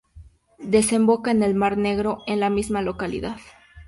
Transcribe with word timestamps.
Desemboca 0.75 1.29
en 1.29 1.43
el 1.43 1.53
mar 1.53 1.77
Negro 1.77 2.23
en 2.25 2.39
la 2.39 2.49
misma 2.49 2.81
localidad. 2.81 3.37